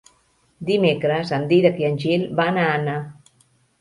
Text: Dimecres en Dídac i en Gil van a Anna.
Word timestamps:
Dimecres 0.69 1.33
en 1.37 1.45
Dídac 1.51 1.79
i 1.83 1.87
en 1.91 1.99
Gil 2.05 2.25
van 2.41 2.59
a 2.63 2.65
Anna. 2.79 2.97